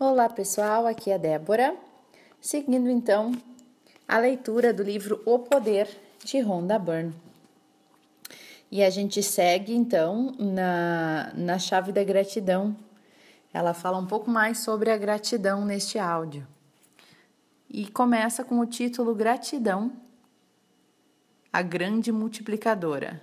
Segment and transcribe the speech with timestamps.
[0.00, 1.76] Olá pessoal, aqui é Débora.
[2.40, 3.32] Seguindo então
[4.06, 5.88] a leitura do livro O Poder
[6.24, 7.12] de Rhonda Byrne.
[8.70, 12.76] E a gente segue então na, na chave da gratidão.
[13.52, 16.46] Ela fala um pouco mais sobre a gratidão neste áudio.
[17.68, 19.90] E começa com o título Gratidão,
[21.52, 23.20] a grande multiplicadora.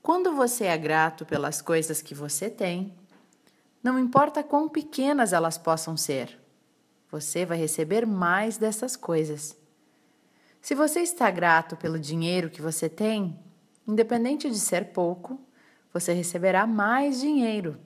[0.00, 2.94] Quando você é grato pelas coisas que você tem,
[3.82, 6.38] não importa quão pequenas elas possam ser,
[7.10, 9.56] você vai receber mais dessas coisas.
[10.60, 13.38] Se você está grato pelo dinheiro que você tem,
[13.86, 15.40] independente de ser pouco,
[15.92, 17.78] você receberá mais dinheiro.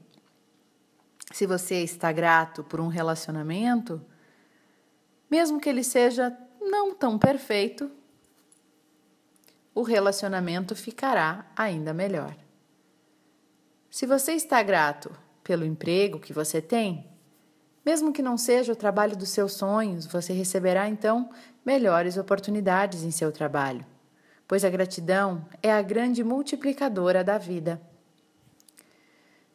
[1.31, 4.05] Se você está grato por um relacionamento,
[5.31, 7.91] mesmo que ele seja não tão perfeito,
[9.75, 12.37] o relacionamento ficará ainda melhor.
[13.91, 15.11] Se você está grato
[15.43, 17.07] pelo emprego que você tem,
[17.85, 21.31] mesmo que não seja o trabalho dos seus sonhos, você receberá então
[21.65, 23.85] melhores oportunidades em seu trabalho,
[24.47, 27.81] pois a gratidão é a grande multiplicadora da vida.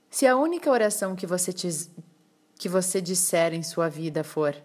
[0.10, 1.70] Se a única oração que você, te,
[2.58, 4.56] que você disser em sua vida for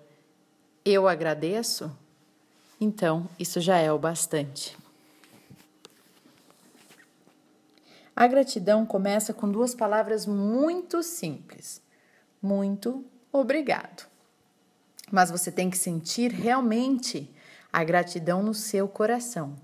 [0.85, 1.97] eu agradeço,
[2.81, 4.77] então isso já é o bastante.
[8.15, 11.83] A gratidão começa com duas palavras muito simples:
[12.41, 14.07] muito obrigado.
[15.11, 17.35] Mas você tem que sentir realmente
[17.73, 19.57] a gratidão no seu coração.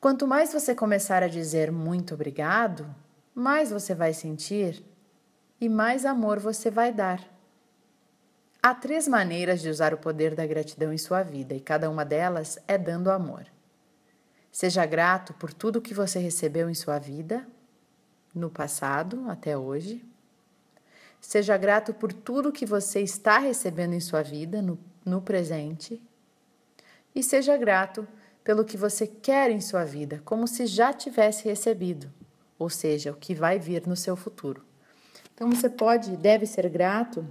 [0.00, 2.92] Quanto mais você começar a dizer muito obrigado,
[3.34, 4.84] mais você vai sentir
[5.60, 7.20] e mais amor você vai dar.
[8.62, 12.04] Há três maneiras de usar o poder da gratidão em sua vida e cada uma
[12.04, 13.46] delas é dando amor.
[14.58, 17.46] Seja grato por tudo que você recebeu em sua vida,
[18.34, 20.04] no passado até hoje.
[21.20, 26.02] Seja grato por tudo que você está recebendo em sua vida, no, no presente.
[27.14, 28.04] E seja grato
[28.42, 32.12] pelo que você quer em sua vida, como se já tivesse recebido,
[32.58, 34.64] ou seja, o que vai vir no seu futuro.
[35.36, 37.24] Então você pode, deve ser grato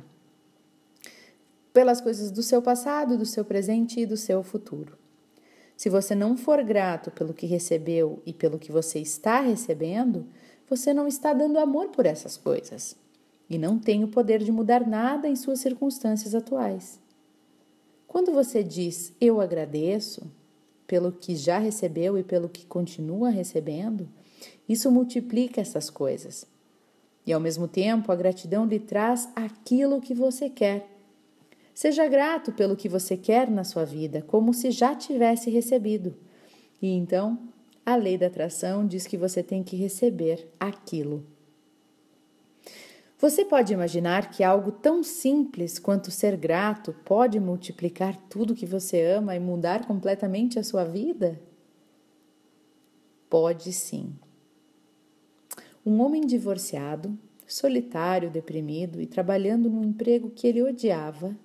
[1.74, 4.98] pelas coisas do seu passado, do seu presente e do seu futuro.
[5.78, 10.26] Se você não for grato pelo que recebeu e pelo que você está recebendo,
[10.68, 12.96] você não está dando amor por essas coisas
[13.48, 17.00] e não tem o poder de mudar nada em suas circunstâncias atuais.
[18.08, 20.26] Quando você diz eu agradeço
[20.88, 24.10] pelo que já recebeu e pelo que continua recebendo,
[24.68, 26.44] isso multiplica essas coisas.
[27.24, 30.97] E ao mesmo tempo, a gratidão lhe traz aquilo que você quer
[31.78, 36.18] Seja grato pelo que você quer na sua vida, como se já tivesse recebido.
[36.82, 37.38] E então,
[37.86, 41.24] a lei da atração diz que você tem que receber aquilo.
[43.20, 49.04] Você pode imaginar que algo tão simples quanto ser grato pode multiplicar tudo que você
[49.04, 51.40] ama e mudar completamente a sua vida?
[53.30, 54.16] Pode sim.
[55.86, 57.16] Um homem divorciado,
[57.46, 61.38] solitário, deprimido e trabalhando num emprego que ele odiava,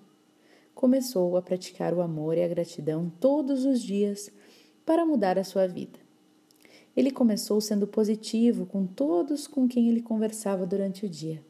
[0.83, 4.33] começou a praticar o amor e a gratidão todos os dias
[4.85, 5.97] para mudar a sua vida.
[6.97, 11.41] Ele começou sendo positivo com todos com quem ele conversava durante o dia.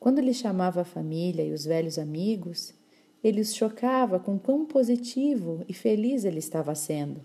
[0.00, 2.74] Quando ele chamava a família e os velhos amigos,
[3.22, 7.20] ele os chocava com quão positivo e feliz ele estava sendo.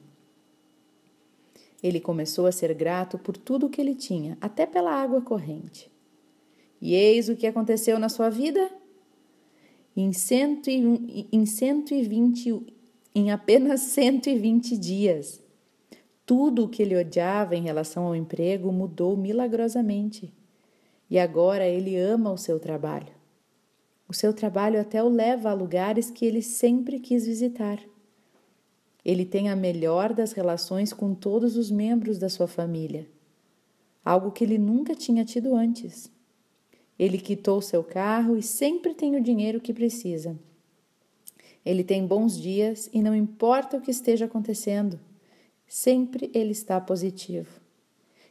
[1.81, 5.89] Ele começou a ser grato por tudo o que ele tinha, até pela água corrente.
[6.79, 8.69] E eis o que aconteceu na sua vida?
[10.01, 12.61] Em, cento e, em 120,
[13.15, 15.43] em apenas 120 dias.
[16.25, 20.31] Tudo o que ele odiava em relação ao emprego mudou milagrosamente.
[21.09, 23.07] E agora ele ama o seu trabalho.
[24.07, 27.79] O seu trabalho até o leva a lugares que ele sempre quis visitar.
[29.03, 33.07] Ele tem a melhor das relações com todos os membros da sua família,
[34.03, 36.11] algo que ele nunca tinha tido antes.
[36.97, 40.37] Ele quitou seu carro e sempre tem o dinheiro que precisa.
[41.65, 44.99] Ele tem bons dias e não importa o que esteja acontecendo,
[45.67, 47.59] sempre ele está positivo.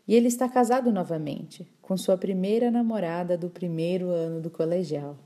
[0.08, 5.19] E ele está casado novamente, com sua primeira namorada do primeiro ano do colegial.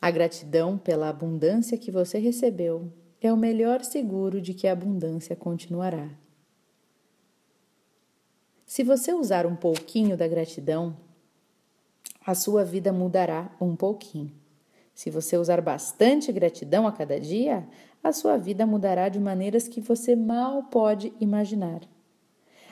[0.00, 2.92] A gratidão pela abundância que você recebeu
[3.22, 6.10] é o melhor seguro de que a abundância continuará.
[8.66, 10.96] Se você usar um pouquinho da gratidão,
[12.26, 14.32] a sua vida mudará um pouquinho.
[14.94, 17.66] Se você usar bastante gratidão a cada dia,
[18.02, 21.80] a sua vida mudará de maneiras que você mal pode imaginar.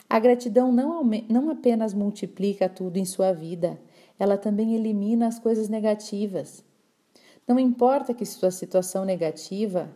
[0.08, 3.78] A gratidão não, não apenas multiplica tudo em sua vida,
[4.18, 6.64] ela também elimina as coisas negativas.
[7.46, 9.90] Não importa que sua situação negativa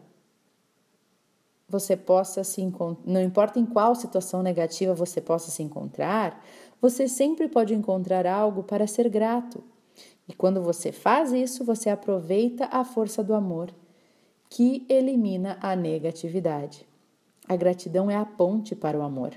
[1.69, 2.63] você possa se
[3.05, 6.43] não importa em qual situação negativa você possa se encontrar,
[6.81, 9.63] você sempre pode encontrar algo para ser grato.
[10.29, 13.73] E quando você faz isso, você aproveita a força do amor,
[14.49, 16.87] que elimina a negatividade.
[17.49, 19.33] A gratidão é a ponte para o amor.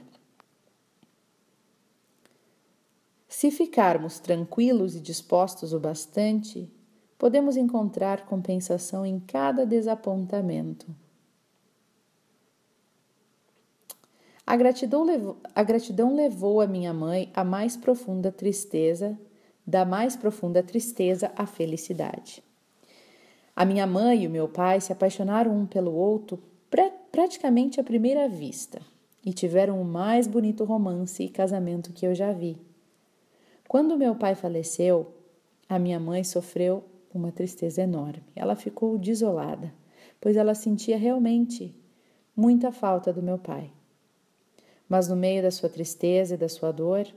[3.28, 6.68] Se ficarmos tranquilos e dispostos o bastante,
[7.18, 10.88] podemos encontrar compensação em cada desapontamento.
[14.50, 19.16] A gratidão, levou, a gratidão levou a minha mãe à mais profunda tristeza,
[19.64, 22.44] da mais profunda tristeza à felicidade.
[23.56, 27.84] A minha mãe e o meu pai se apaixonaram um pelo outro pra, praticamente à
[27.84, 28.82] primeira vista
[29.24, 32.58] e tiveram o mais bonito romance e casamento que eu já vi.
[33.68, 35.14] Quando meu pai faleceu,
[35.70, 38.24] a minha mãe sofreu uma tristeza enorme.
[38.36, 39.72] Ela ficou desolada,
[40.20, 41.72] pois ela sentia realmente
[42.36, 43.72] muita falta do meu pai.
[44.90, 47.08] Mas no meio da sua tristeza e da sua dor,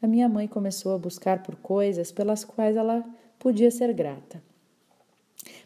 [0.00, 3.04] a minha mãe começou a buscar por coisas pelas quais ela
[3.38, 4.42] podia ser grata.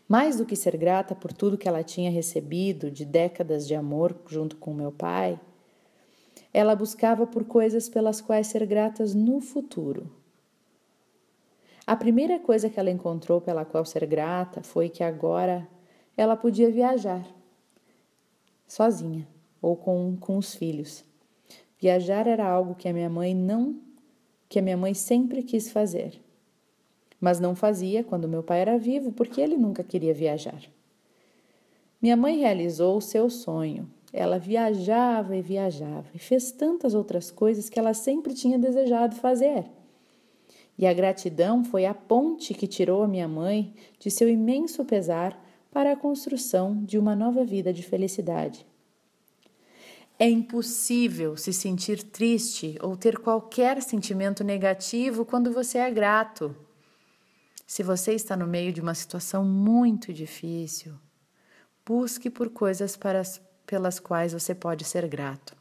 [0.09, 4.15] Mais do que ser grata por tudo que ela tinha recebido de décadas de amor
[4.27, 5.39] junto com meu pai,
[6.53, 10.11] ela buscava por coisas pelas quais ser gratas no futuro.
[11.87, 15.69] A primeira coisa que ela encontrou pela qual ser grata foi que agora
[16.17, 17.25] ela podia viajar
[18.67, 19.27] sozinha
[19.63, 21.05] ou com, com os filhos.
[21.79, 23.77] Viajar era algo que a minha mãe não
[24.49, 26.21] que a minha mãe sempre quis fazer.
[27.21, 30.63] Mas não fazia quando meu pai era vivo, porque ele nunca queria viajar.
[32.01, 33.89] Minha mãe realizou o seu sonho.
[34.13, 39.65] Ela viajava e viajava e fez tantas outras coisas que ela sempre tinha desejado fazer.
[40.79, 45.43] E a gratidão foi a ponte que tirou a minha mãe de seu imenso pesar
[45.73, 48.65] para a construção de uma nova vida de felicidade.
[50.19, 56.57] É impossível se sentir triste ou ter qualquer sentimento negativo quando você é grato.
[57.67, 60.95] Se você está no meio de uma situação muito difícil,
[61.85, 63.21] busque por coisas para,
[63.67, 65.55] pelas quais você pode ser grato.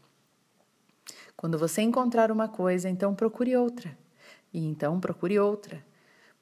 [1.35, 3.97] Quando você encontrar uma coisa, então procure outra.
[4.53, 5.85] E então procure outra.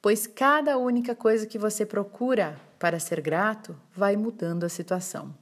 [0.00, 5.34] Pois cada única coisa que você procura para ser grato vai mudando a situação.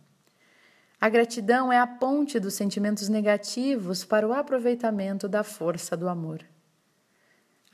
[1.02, 6.44] A gratidão é a ponte dos sentimentos negativos para o aproveitamento da força do amor.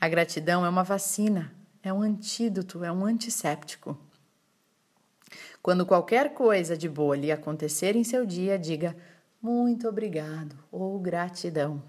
[0.01, 1.53] A gratidão é uma vacina,
[1.83, 3.95] é um antídoto, é um antisséptico.
[5.61, 8.97] Quando qualquer coisa de boa lhe acontecer em seu dia, diga
[9.39, 11.83] muito obrigado ou gratidão.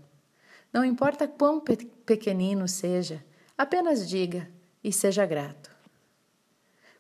[0.71, 3.25] Não importa quão pe pequenino seja,
[3.57, 4.47] apenas diga
[4.85, 5.75] e seja grato.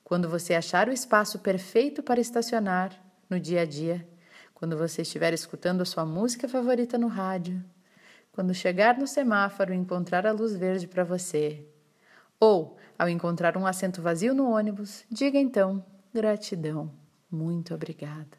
[0.02, 2.98] Quando você achar o espaço perfeito para estacionar
[3.28, 4.08] no dia a dia,
[4.60, 7.64] quando você estiver escutando a sua música favorita no rádio,
[8.30, 11.64] quando chegar no semáforo e encontrar a luz verde para você,
[12.38, 16.92] ou ao encontrar um assento vazio no ônibus, diga então gratidão,
[17.30, 18.36] muito obrigada.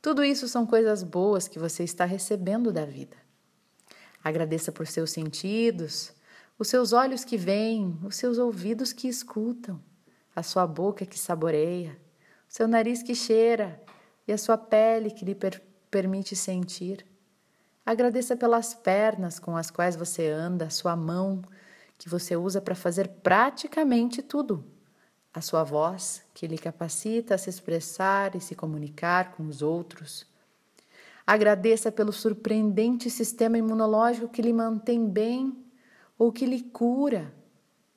[0.00, 3.16] Tudo isso são coisas boas que você está recebendo da vida.
[4.24, 6.10] Agradeça por seus sentidos,
[6.58, 9.78] os seus olhos que veem, os seus ouvidos que escutam,
[10.34, 12.00] a sua boca que saboreia,
[12.48, 13.78] o seu nariz que cheira
[14.26, 17.04] e a sua pele que lhe per permite sentir.
[17.84, 21.42] Agradeça pelas pernas com as quais você anda, a sua mão
[21.98, 24.64] que você usa para fazer praticamente tudo,
[25.34, 30.26] a sua voz que lhe capacita a se expressar e se comunicar com os outros.
[31.26, 35.56] Agradeça pelo surpreendente sistema imunológico que lhe mantém bem
[36.18, 37.32] ou que lhe cura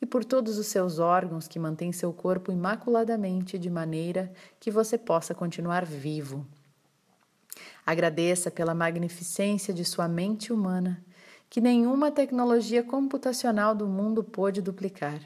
[0.02, 4.98] e por todos os seus órgãos que mantêm seu corpo imaculadamente de maneira que você
[4.98, 6.46] possa continuar vivo.
[7.86, 11.04] Agradeça pela magnificência de sua mente humana,
[11.50, 15.22] que nenhuma tecnologia computacional do mundo pôde duplicar.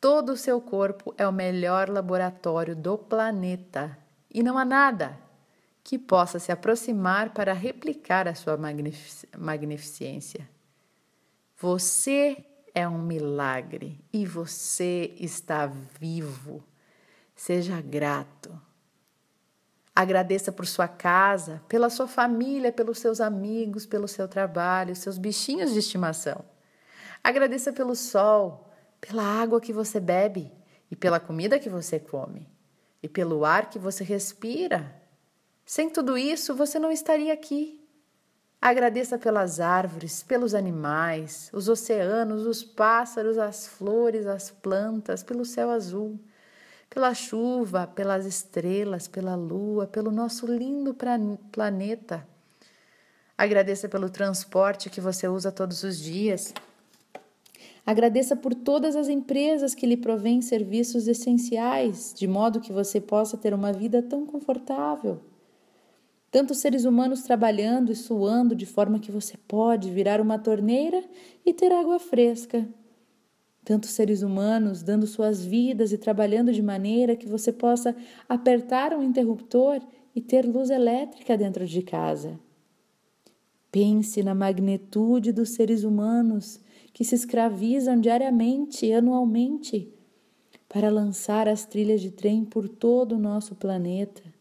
[0.00, 3.98] Todo o seu corpo é o melhor laboratório do planeta
[4.32, 5.18] e não há nada
[5.82, 10.48] que possa se aproximar para replicar a sua magnific magnificência.
[11.56, 12.44] Você
[12.78, 16.62] é um milagre e você está vivo.
[17.34, 18.56] Seja grato.
[19.94, 25.72] Agradeça por sua casa, pela sua família, pelos seus amigos, pelo seu trabalho, seus bichinhos
[25.72, 26.44] de estimação.
[27.22, 30.52] Agradeça pelo sol, pela água que você bebe
[30.88, 32.48] e pela comida que você come
[33.02, 34.94] e pelo ar que você respira.
[35.66, 37.77] Sem tudo isso, você não estaria aqui.
[38.60, 45.70] Agradeça pelas árvores, pelos animais, os oceanos, os pássaros, as flores, as plantas, pelo céu
[45.70, 46.18] azul,
[46.90, 50.92] pela chuva, pelas estrelas, pela lua, pelo nosso lindo
[51.52, 52.26] planeta.
[53.36, 56.52] Agradeça pelo transporte que você usa todos os dias.
[57.86, 63.36] Agradeça por todas as empresas que lhe provêm serviços essenciais, de modo que você possa
[63.36, 65.20] ter uma vida tão confortável.
[66.30, 71.02] Tantos seres humanos trabalhando e suando de forma que você pode virar uma torneira
[71.44, 72.68] e ter água fresca.
[73.64, 77.96] Tantos seres humanos dando suas vidas e trabalhando de maneira que você possa
[78.28, 79.80] apertar um interruptor
[80.14, 82.38] e ter luz elétrica dentro de casa.
[83.72, 86.60] Pense na magnitude dos seres humanos
[86.92, 89.94] que se escravizam diariamente anualmente
[90.68, 94.37] para lançar as trilhas de trem por todo o nosso planeta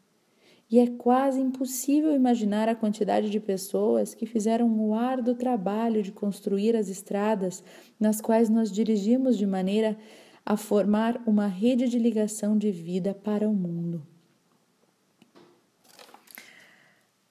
[0.70, 6.12] e é quase impossível imaginar a quantidade de pessoas que fizeram o árduo trabalho de
[6.12, 7.64] construir as estradas
[8.00, 9.98] nas quais nós dirigimos de maneira
[10.46, 14.06] a formar uma rede de ligação de vida para o mundo.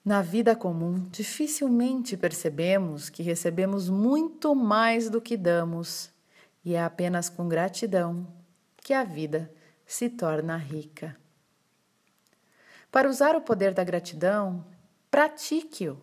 [0.03, 6.09] Na vida comum, dificilmente percebemos que recebemos muito mais do que damos,
[6.63, 8.25] e é apenas com gratidão
[8.77, 9.51] que a vida
[9.85, 11.17] se torna rica.
[12.91, 14.65] Para usar o poder da gratidão,
[15.11, 15.97] pratique-o.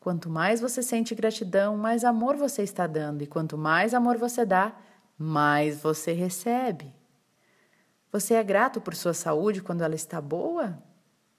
[0.00, 4.44] Quanto mais você sente gratidão, mais amor você está dando, e quanto mais amor você
[4.44, 4.74] dá,
[5.18, 6.94] mais você recebe.
[8.10, 10.82] Você é grato por sua saúde quando ela está boa?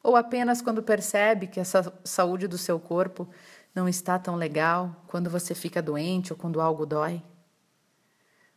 [0.03, 3.27] Ou apenas quando percebe que essa saúde do seu corpo
[3.73, 7.23] não está tão legal, quando você fica doente ou quando algo dói?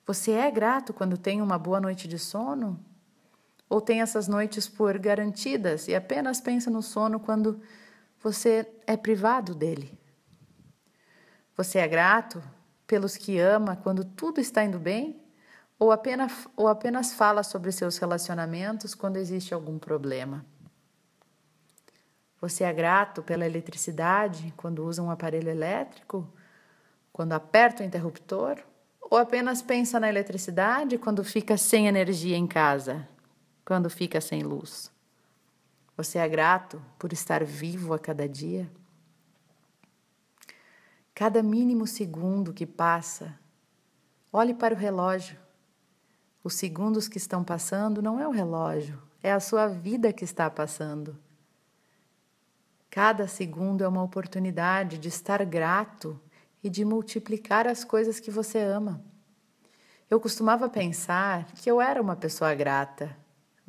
[0.07, 2.85] Você é grato quando tem uma boa noite de sono?
[3.73, 7.59] Ou tem essas noites por garantidas e apenas pensa no sono quando
[8.23, 9.99] você é privado dele.
[11.57, 12.43] Você é grato
[12.87, 15.25] pelos que ama quando tudo está indo bem?
[15.79, 20.45] Ou apenas, ou apenas fala sobre seus relacionamentos quando existe algum problema?
[22.43, 26.31] Você é grato pela eletricidade quando usa um aparelho elétrico?
[27.11, 28.59] Quando aperta o interruptor?
[29.01, 33.09] Ou apenas pensa na eletricidade quando fica sem energia em casa?
[33.65, 34.91] Quando fica sem luz?
[35.97, 38.71] Você é grato por estar vivo a cada dia?
[41.15, 43.39] Cada mínimo segundo que passa,
[44.33, 45.39] olhe para o relógio.
[46.43, 50.51] Os segundos que estão passando não é o relógio, é a sua vida que está
[50.51, 51.17] passando.
[52.91, 56.21] Cada segundo é uma oportunidade de estar grato
[56.63, 59.03] e de multiplicar as coisas que você ama.
[60.11, 63.17] Eu costumava pensar que eu era uma pessoa grata,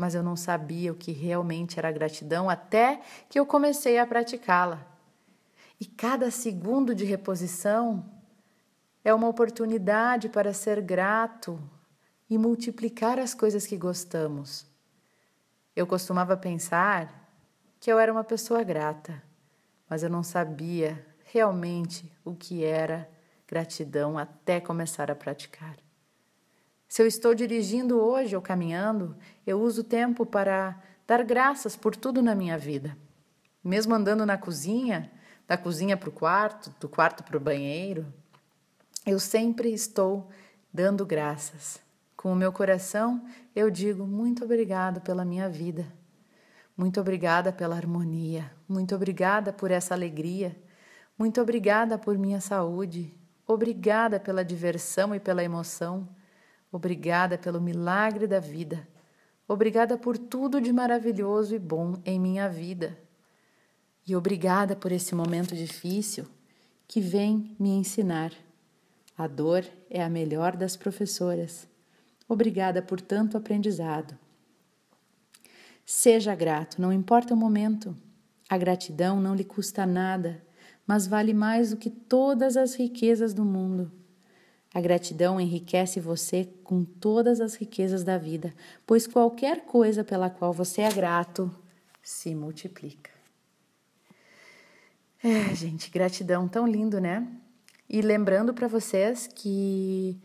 [0.04, 4.86] mas eu não sabia o que realmente era gratidão até que eu comecei a praticá-la.
[5.80, 8.04] E cada segundo de reposição
[9.02, 11.58] é uma oportunidade para ser grato
[12.30, 14.68] e multiplicar as coisas que gostamos.
[15.74, 17.32] Eu costumava pensar
[17.80, 19.24] que eu era uma pessoa grata,
[19.90, 23.10] mas eu não sabia realmente o que era
[23.48, 25.78] gratidão até começar a praticar.
[26.94, 29.16] Se eu estou dirigindo hoje ou caminhando,
[29.48, 32.96] eu uso o tempo para dar graças por tudo na minha vida.
[33.64, 35.12] Mesmo andando na cozinha,
[35.48, 38.06] da cozinha para o quarto, do quarto para o banheiro,
[39.08, 40.30] eu sempre estou
[40.72, 41.82] dando graças.
[42.16, 45.88] Com o meu coração, eu digo muito obrigado pela minha vida.
[46.78, 48.52] Muito obrigada pela harmonia.
[48.70, 50.56] Muito obrigada por essa alegria.
[51.18, 53.12] Muito obrigada por minha saúde.
[53.48, 56.08] Obrigada pela diversão e pela emoção.
[56.74, 58.88] Obrigada pelo milagre da vida.
[59.48, 62.98] Obrigada por tudo de maravilhoso e bom em minha vida.
[64.08, 66.26] E obrigada por esse momento difícil
[66.88, 68.34] que vem me ensinar.
[69.16, 71.68] A dor é a melhor das professoras.
[72.28, 74.18] Obrigada por tanto aprendizado.
[75.86, 77.96] Seja grato, não importa o momento.
[78.50, 80.44] A gratidão não lhe custa nada,
[80.88, 83.92] mas vale mais do que todas as riquezas do mundo.
[84.74, 88.54] A gratidão enriquece você com todas as riquezas da vida,
[88.88, 91.54] pois qualquer coisa pela qual você é grato
[92.02, 93.12] se multiplica.
[95.24, 97.26] É, gente, gratidão tão lindo, né?
[97.88, 100.20] E lembrando para vocês que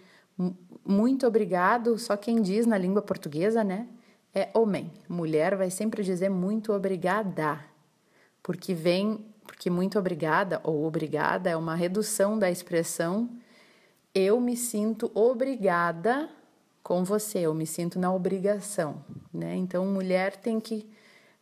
[0.85, 3.87] muito obrigado, só quem diz na língua portuguesa, né?
[4.35, 4.91] É homem.
[5.09, 7.61] Mulher vai sempre dizer muito obrigada,
[8.43, 13.29] porque vem, porque muito obrigada ou obrigada é uma redução da expressão
[14.19, 16.29] eu me sinto obrigada
[16.83, 19.55] com você, eu me sinto na obrigação, né?
[19.55, 20.89] Então, mulher tem que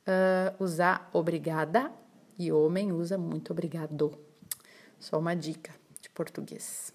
[0.07, 1.91] uh, usar obrigada
[2.39, 4.19] e homem usa muito obrigado.
[4.99, 6.93] Só uma dica de português.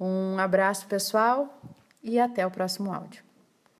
[0.00, 1.60] Um abraço, pessoal,
[2.02, 3.27] e até o próximo áudio.